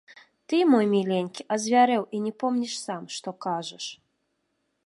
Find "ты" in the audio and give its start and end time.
0.51-0.57